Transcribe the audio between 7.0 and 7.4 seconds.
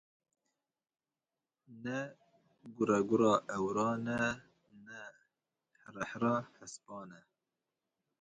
e.